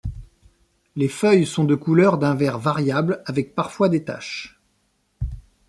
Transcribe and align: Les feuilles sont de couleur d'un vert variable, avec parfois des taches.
Les 0.95 1.07
feuilles 1.07 1.45
sont 1.45 1.63
de 1.63 1.75
couleur 1.75 2.17
d'un 2.17 2.33
vert 2.33 2.57
variable, 2.57 3.21
avec 3.27 3.53
parfois 3.53 3.87
des 3.87 4.03
taches. 4.03 4.59